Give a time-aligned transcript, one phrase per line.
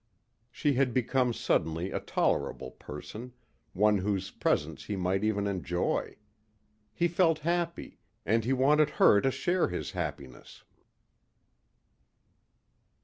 [0.49, 3.33] She had become suddenly a tolerable person,
[3.73, 6.15] one whose presence he might even enjoy.
[6.91, 10.63] He felt happy and he wanted her to share his happiness.